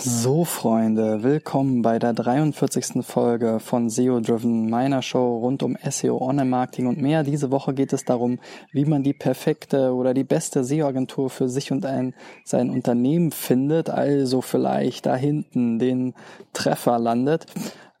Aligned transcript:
So, 0.00 0.44
Freunde, 0.44 1.24
willkommen 1.24 1.82
bei 1.82 1.98
der 1.98 2.12
43. 2.12 3.04
Folge 3.04 3.58
von 3.58 3.90
SEO 3.90 4.20
Driven, 4.20 4.70
meiner 4.70 5.02
Show 5.02 5.38
rund 5.38 5.64
um 5.64 5.76
SEO, 5.90 6.18
Online-Marketing 6.18 6.86
und 6.86 7.02
mehr. 7.02 7.24
Diese 7.24 7.50
Woche 7.50 7.74
geht 7.74 7.92
es 7.92 8.04
darum, 8.04 8.38
wie 8.70 8.84
man 8.84 9.02
die 9.02 9.12
perfekte 9.12 9.92
oder 9.92 10.14
die 10.14 10.22
beste 10.22 10.62
SEO-Agentur 10.62 11.30
für 11.30 11.48
sich 11.48 11.72
und 11.72 11.84
ein, 11.84 12.14
sein 12.44 12.70
Unternehmen 12.70 13.32
findet, 13.32 13.90
also 13.90 14.40
vielleicht 14.40 15.06
da 15.06 15.16
hinten 15.16 15.80
den 15.80 16.14
Treffer 16.52 17.00
landet. 17.00 17.46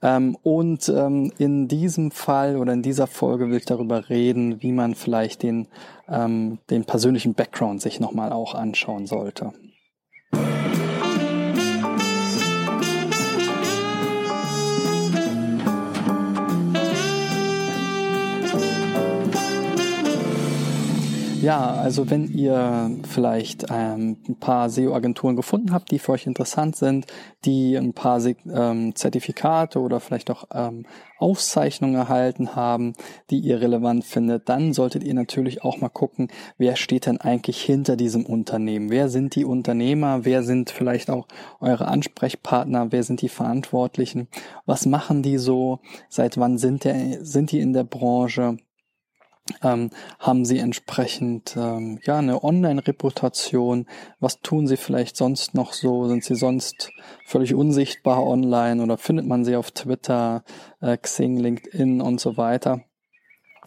Ähm, 0.00 0.36
und 0.44 0.88
ähm, 0.88 1.32
in 1.38 1.66
diesem 1.66 2.12
Fall 2.12 2.58
oder 2.58 2.74
in 2.74 2.82
dieser 2.82 3.08
Folge 3.08 3.50
will 3.50 3.56
ich 3.56 3.64
darüber 3.64 4.08
reden, 4.08 4.62
wie 4.62 4.70
man 4.70 4.94
vielleicht 4.94 5.42
den, 5.42 5.66
ähm, 6.08 6.58
den 6.70 6.84
persönlichen 6.84 7.34
Background 7.34 7.82
sich 7.82 7.98
nochmal 7.98 8.32
auch 8.32 8.54
anschauen 8.54 9.08
sollte. 9.08 9.52
Ja, 21.40 21.70
also 21.70 22.10
wenn 22.10 22.32
ihr 22.36 22.90
vielleicht 23.08 23.66
ähm, 23.70 24.16
ein 24.28 24.40
paar 24.40 24.68
SEO-Agenturen 24.70 25.36
gefunden 25.36 25.72
habt, 25.72 25.92
die 25.92 26.00
für 26.00 26.12
euch 26.12 26.26
interessant 26.26 26.74
sind, 26.74 27.06
die 27.44 27.76
ein 27.76 27.92
paar 27.92 28.20
ähm, 28.24 28.96
Zertifikate 28.96 29.78
oder 29.78 30.00
vielleicht 30.00 30.32
auch 30.32 30.44
ähm, 30.52 30.84
Auszeichnungen 31.18 31.94
erhalten 31.94 32.56
haben, 32.56 32.94
die 33.30 33.38
ihr 33.38 33.60
relevant 33.60 34.04
findet, 34.04 34.48
dann 34.48 34.72
solltet 34.72 35.04
ihr 35.04 35.14
natürlich 35.14 35.62
auch 35.62 35.80
mal 35.80 35.88
gucken, 35.88 36.28
wer 36.58 36.74
steht 36.74 37.06
denn 37.06 37.20
eigentlich 37.20 37.62
hinter 37.62 37.96
diesem 37.96 38.26
Unternehmen? 38.26 38.90
Wer 38.90 39.08
sind 39.08 39.36
die 39.36 39.44
Unternehmer? 39.44 40.24
Wer 40.24 40.42
sind 40.42 40.70
vielleicht 40.70 41.08
auch 41.08 41.28
eure 41.60 41.86
Ansprechpartner? 41.86 42.90
Wer 42.90 43.04
sind 43.04 43.22
die 43.22 43.28
Verantwortlichen? 43.28 44.26
Was 44.66 44.86
machen 44.86 45.22
die 45.22 45.38
so? 45.38 45.78
Seit 46.08 46.36
wann 46.36 46.58
sind, 46.58 46.82
der, 46.82 47.24
sind 47.24 47.52
die 47.52 47.60
in 47.60 47.72
der 47.72 47.84
Branche? 47.84 48.56
Ähm, 49.62 49.90
haben 50.18 50.44
sie 50.44 50.58
entsprechend 50.58 51.56
ähm, 51.56 52.00
ja 52.02 52.18
eine 52.18 52.42
Online-Reputation? 52.42 53.86
Was 54.20 54.40
tun 54.40 54.66
sie 54.66 54.76
vielleicht 54.76 55.16
sonst 55.16 55.54
noch 55.54 55.72
so? 55.72 56.08
Sind 56.08 56.24
sie 56.24 56.34
sonst 56.34 56.90
völlig 57.24 57.54
unsichtbar 57.54 58.24
online 58.24 58.82
oder 58.82 58.98
findet 58.98 59.26
man 59.26 59.44
sie 59.44 59.56
auf 59.56 59.70
Twitter, 59.70 60.44
äh, 60.80 60.96
Xing, 60.96 61.36
LinkedIn 61.38 62.00
und 62.00 62.20
so 62.20 62.36
weiter? 62.36 62.82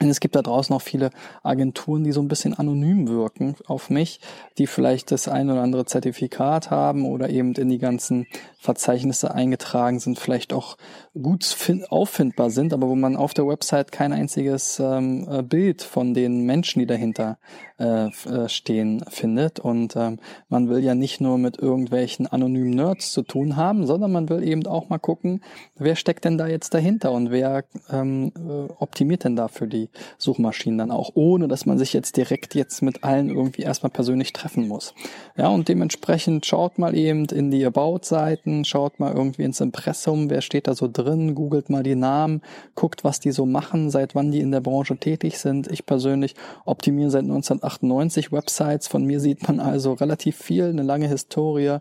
Und 0.00 0.08
es 0.08 0.20
gibt 0.20 0.34
da 0.34 0.42
draußen 0.42 0.74
auch 0.74 0.82
viele 0.82 1.10
Agenturen, 1.42 2.02
die 2.02 2.12
so 2.12 2.20
ein 2.20 2.28
bisschen 2.28 2.54
anonym 2.54 3.08
wirken 3.08 3.54
auf 3.66 3.88
mich, 3.88 4.20
die 4.58 4.66
vielleicht 4.66 5.12
das 5.12 5.28
ein 5.28 5.48
oder 5.48 5.62
andere 5.62 5.84
Zertifikat 5.84 6.70
haben 6.70 7.06
oder 7.06 7.30
eben 7.30 7.54
in 7.54 7.68
die 7.68 7.78
ganzen 7.78 8.26
Verzeichnisse 8.58 9.34
eingetragen 9.34 10.00
sind, 10.00 10.18
vielleicht 10.18 10.52
auch 10.52 10.76
gut 11.20 11.56
auffindbar 11.90 12.50
sind, 12.50 12.72
aber 12.72 12.88
wo 12.88 12.94
man 12.94 13.16
auf 13.16 13.34
der 13.34 13.46
Website 13.46 13.92
kein 13.92 14.12
einziges 14.12 14.80
ähm, 14.80 15.26
äh, 15.30 15.42
Bild 15.42 15.82
von 15.82 16.14
den 16.14 16.44
Menschen, 16.46 16.80
die 16.80 16.86
dahinter 16.86 17.38
äh, 17.78 18.06
äh, 18.06 18.48
stehen, 18.48 19.04
findet. 19.08 19.58
Und 19.58 19.96
ähm, 19.96 20.18
man 20.48 20.68
will 20.68 20.82
ja 20.82 20.94
nicht 20.94 21.20
nur 21.20 21.38
mit 21.38 21.58
irgendwelchen 21.58 22.26
anonymen 22.26 22.70
Nerds 22.70 23.12
zu 23.12 23.22
tun 23.22 23.56
haben, 23.56 23.86
sondern 23.86 24.12
man 24.12 24.28
will 24.28 24.42
eben 24.42 24.66
auch 24.66 24.88
mal 24.88 24.98
gucken, 24.98 25.42
wer 25.76 25.96
steckt 25.96 26.24
denn 26.24 26.38
da 26.38 26.46
jetzt 26.46 26.74
dahinter 26.74 27.12
und 27.12 27.30
wer 27.30 27.64
ähm, 27.90 28.32
äh, 28.36 28.72
optimiert 28.78 29.24
denn 29.24 29.36
da 29.36 29.48
für 29.48 29.66
die 29.66 29.81
Suchmaschinen 30.18 30.78
dann 30.78 30.90
auch, 30.90 31.10
ohne 31.14 31.48
dass 31.48 31.66
man 31.66 31.78
sich 31.78 31.92
jetzt 31.92 32.16
direkt 32.16 32.54
jetzt 32.54 32.82
mit 32.82 33.04
allen 33.04 33.28
irgendwie 33.28 33.62
erstmal 33.62 33.90
persönlich 33.90 34.32
treffen 34.32 34.68
muss. 34.68 34.94
Ja, 35.36 35.48
und 35.48 35.68
dementsprechend 35.68 36.46
schaut 36.46 36.78
mal 36.78 36.96
eben 36.96 37.26
in 37.26 37.50
die 37.50 37.64
About-Seiten, 37.64 38.22
Seiten, 38.32 38.64
schaut 38.64 39.00
mal 39.00 39.12
irgendwie 39.12 39.42
ins 39.42 39.60
Impressum, 39.60 40.30
wer 40.30 40.40
steht 40.42 40.66
da 40.66 40.74
so 40.74 40.88
drin, 40.90 41.34
googelt 41.34 41.70
mal 41.70 41.82
die 41.82 41.94
Namen, 41.94 42.40
guckt, 42.74 43.04
was 43.04 43.20
die 43.20 43.32
so 43.32 43.46
machen, 43.46 43.90
seit 43.90 44.14
wann 44.14 44.30
die 44.30 44.40
in 44.40 44.52
der 44.52 44.60
Branche 44.60 44.96
tätig 44.96 45.38
sind. 45.38 45.70
Ich 45.70 45.86
persönlich 45.86 46.34
optimiere 46.64 47.10
seit 47.10 47.22
1998 47.22 48.32
Websites. 48.32 48.88
Von 48.88 49.04
mir 49.04 49.20
sieht 49.20 49.46
man 49.46 49.60
also 49.60 49.92
relativ 49.92 50.36
viel, 50.36 50.66
eine 50.66 50.82
lange 50.82 51.08
Historie 51.08 51.78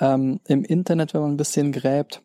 ähm, 0.00 0.40
im 0.46 0.64
Internet, 0.64 1.14
wenn 1.14 1.22
man 1.22 1.32
ein 1.32 1.36
bisschen 1.36 1.72
gräbt. 1.72 2.22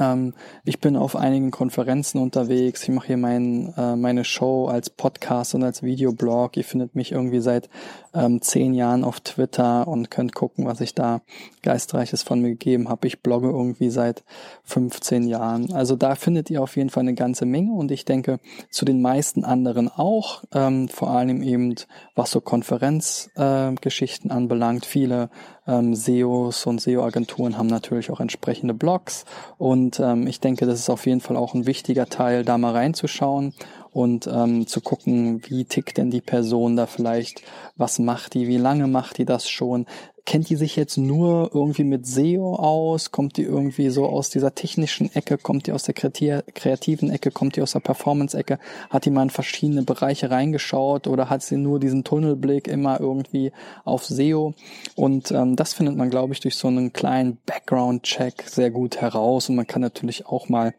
Ähm, 0.00 0.34
ich 0.64 0.80
bin 0.80 0.96
auf 0.96 1.16
einigen 1.16 1.50
Konferenzen 1.50 2.18
unterwegs. 2.18 2.82
Ich 2.82 2.88
mache 2.88 3.08
hier 3.08 3.16
mein, 3.16 3.72
äh, 3.76 3.96
meine 3.96 4.24
Show 4.24 4.66
als 4.66 4.90
Podcast 4.90 5.54
und 5.54 5.62
als 5.62 5.82
Videoblog. 5.82 6.56
Ihr 6.56 6.64
findet 6.64 6.94
mich 6.94 7.12
irgendwie 7.12 7.40
seit 7.40 7.68
ähm, 8.14 8.42
zehn 8.42 8.74
Jahren 8.74 9.04
auf 9.04 9.20
Twitter 9.20 9.86
und 9.86 10.10
könnt 10.10 10.34
gucken, 10.34 10.66
was 10.66 10.80
ich 10.80 10.94
da 10.94 11.20
Geistreiches 11.62 12.22
von 12.22 12.40
mir 12.40 12.50
gegeben 12.50 12.88
habe. 12.88 13.06
Ich 13.06 13.22
blogge 13.22 13.48
irgendwie 13.48 13.90
seit 13.90 14.24
15 14.64 15.28
Jahren. 15.28 15.72
Also 15.72 15.96
da 15.96 16.14
findet 16.14 16.50
ihr 16.50 16.62
auf 16.62 16.76
jeden 16.76 16.90
Fall 16.90 17.02
eine 17.02 17.14
ganze 17.14 17.46
Menge 17.46 17.72
und 17.72 17.90
ich 17.90 18.04
denke 18.04 18.40
zu 18.70 18.84
den 18.84 19.00
meisten 19.00 19.44
anderen 19.44 19.88
auch. 19.88 20.42
Ähm, 20.52 20.88
vor 20.88 21.10
allem 21.10 21.42
eben, 21.42 21.74
was 22.14 22.30
so 22.30 22.40
Konferenzgeschichten 22.40 24.30
äh, 24.30 24.34
anbelangt. 24.34 24.86
Viele 24.86 25.30
ähm, 25.66 25.94
SEOs 25.94 26.66
und 26.66 26.80
SEO-Agenturen 26.80 27.58
haben 27.58 27.66
natürlich 27.66 28.10
auch 28.10 28.20
entsprechende 28.20 28.74
Blogs. 28.74 29.24
Und 29.58 30.00
ähm, 30.00 30.26
ich 30.26 30.40
denke, 30.40 30.66
das 30.66 30.80
ist 30.80 30.90
auf 30.90 31.06
jeden 31.06 31.20
Fall 31.20 31.36
auch 31.36 31.54
ein 31.54 31.66
wichtiger 31.66 32.06
Teil, 32.06 32.44
da 32.44 32.58
mal 32.58 32.72
reinzuschauen 32.72 33.54
und 33.92 34.26
ähm, 34.26 34.66
zu 34.66 34.80
gucken, 34.80 35.42
wie 35.48 35.64
tickt 35.64 35.96
denn 35.96 36.10
die 36.10 36.20
Person 36.20 36.76
da 36.76 36.86
vielleicht, 36.86 37.42
was 37.76 37.98
macht 37.98 38.34
die, 38.34 38.46
wie 38.46 38.58
lange 38.58 38.86
macht 38.86 39.18
die 39.18 39.24
das 39.24 39.48
schon, 39.48 39.86
kennt 40.26 40.50
die 40.50 40.56
sich 40.56 40.76
jetzt 40.76 40.98
nur 40.98 41.50
irgendwie 41.54 41.84
mit 41.84 42.06
SEO 42.06 42.56
aus? 42.56 43.12
Kommt 43.12 43.36
die 43.36 43.44
irgendwie 43.44 43.88
so 43.88 44.06
aus 44.06 44.28
dieser 44.28 44.54
technischen 44.54 45.14
Ecke? 45.14 45.38
Kommt 45.38 45.66
die 45.66 45.72
aus 45.72 45.84
der 45.84 45.94
kreativen 45.94 47.10
Ecke? 47.10 47.30
Kommt 47.30 47.56
die 47.56 47.62
aus 47.62 47.72
der 47.72 47.80
Performance-Ecke? 47.80 48.58
Hat 48.90 49.04
die 49.04 49.10
mal 49.10 49.22
in 49.22 49.30
verschiedene 49.30 49.82
Bereiche 49.82 50.30
reingeschaut 50.30 51.06
oder 51.06 51.30
hat 51.30 51.42
sie 51.42 51.56
nur 51.56 51.80
diesen 51.80 52.04
Tunnelblick 52.04 52.68
immer 52.68 53.00
irgendwie 53.00 53.52
auf 53.84 54.04
SEO? 54.04 54.54
Und 54.96 55.30
ähm, 55.30 55.56
das 55.56 55.72
findet 55.72 55.96
man, 55.96 56.10
glaube 56.10 56.34
ich, 56.34 56.40
durch 56.40 56.56
so 56.56 56.68
einen 56.68 56.92
kleinen 56.92 57.38
Background-Check 57.46 58.42
sehr 58.46 58.70
gut 58.70 59.00
heraus. 59.00 59.48
Und 59.48 59.56
man 59.56 59.66
kann 59.66 59.80
natürlich 59.80 60.26
auch 60.26 60.48
mal 60.48 60.74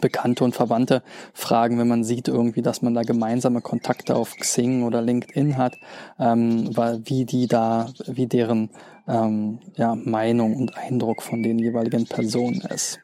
Bekannte 0.00 0.44
und 0.44 0.54
Verwandte 0.54 1.02
fragen, 1.32 1.78
wenn 1.78 1.88
man 1.88 2.04
sieht 2.04 2.28
irgendwie, 2.28 2.62
dass 2.62 2.82
man 2.82 2.94
da 2.94 3.02
gemeinsame 3.02 3.60
Kontakte 3.60 4.16
auf 4.16 4.36
Xing 4.36 4.82
oder 4.82 5.00
LinkedIn 5.00 5.56
hat, 5.56 5.76
ähm, 6.18 6.76
weil 6.76 7.00
wie 7.04 7.24
die 7.24 7.46
da, 7.46 7.88
wie 8.06 8.26
deren 8.26 8.70
ähm, 9.06 9.58
ja, 9.76 9.94
Meinung 9.94 10.56
und 10.56 10.76
Eindruck 10.76 11.22
von 11.22 11.42
den 11.42 11.58
jeweiligen 11.58 12.06
Personen 12.06 12.60
ist. 12.60 13.00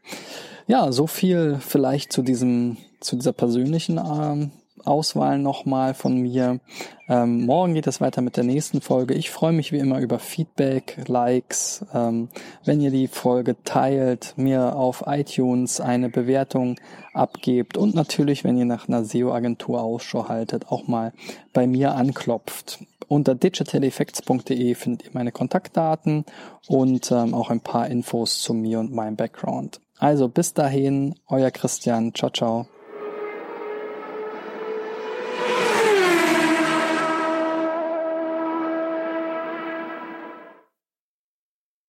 Ja, 0.67 0.93
so 0.93 1.06
viel 1.06 1.59
vielleicht 1.61 2.12
zu 2.12 2.22
diesem, 2.22 2.77
zu 3.01 3.16
dieser 3.16 3.33
persönlichen 3.33 3.99
ähm, 3.99 4.51
Auswahl 4.85 5.39
nochmal 5.39 5.95
von 5.95 6.21
mir. 6.21 6.61
Ähm, 7.09 7.47
morgen 7.47 7.75
geht 7.75 7.87
es 7.87 8.01
weiter 8.01 8.23
mit 8.23 8.37
der 8.37 8.45
nächsten 8.45 8.81
Folge. 8.81 9.15
Ich 9.15 9.31
freue 9.31 9.53
mich 9.53 9.73
wie 9.73 9.79
immer 9.79 10.01
über 10.01 10.19
Feedback, 10.19 10.99
Likes, 11.07 11.85
ähm, 11.95 12.29
wenn 12.65 12.81
ihr 12.81 12.91
die 12.91 13.09
Folge 13.09 13.57
teilt, 13.65 14.34
mir 14.37 14.77
auf 14.77 15.05
iTunes 15.07 15.81
eine 15.81 16.09
Bewertung 16.09 16.77
abgebt 17.13 17.77
und 17.77 17.95
natürlich, 17.95 18.43
wenn 18.45 18.57
ihr 18.57 18.65
nach 18.65 18.89
einer 18.89 19.05
SEO-Agentur 19.05 19.83
Ausschau 19.83 20.29
haltet, 20.29 20.69
auch 20.69 20.89
mal 20.89 21.13
bei 21.53 21.67
mir 21.67 21.95
anklopft. 21.95 22.81
Unter 23.07 23.34
digitaleffects.de 23.34 24.75
findet 24.75 25.07
ihr 25.07 25.11
meine 25.13 25.31
Kontaktdaten 25.31 26.25
und 26.67 27.13
ähm, 27.13 27.34
auch 27.34 27.51
ein 27.51 27.61
paar 27.61 27.89
Infos 27.89 28.41
zu 28.41 28.55
mir 28.55 28.81
und 28.81 28.93
meinem 28.93 29.17
Background. 29.17 29.81
Also 29.99 30.29
bis 30.29 30.55
dahin, 30.55 31.15
euer 31.29 31.51
Christian. 31.51 32.15
Ciao, 32.15 32.31
ciao. 32.31 32.67